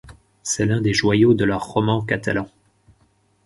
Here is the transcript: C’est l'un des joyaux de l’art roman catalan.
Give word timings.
C’est 0.41 0.65
l'un 0.65 0.81
des 0.81 0.95
joyaux 0.95 1.35
de 1.35 1.45
l’art 1.45 1.63
roman 1.63 2.01
catalan. 2.01 2.49